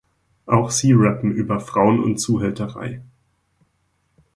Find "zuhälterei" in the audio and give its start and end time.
2.17-3.03